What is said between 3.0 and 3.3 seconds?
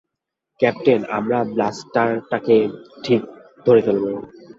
ঠিক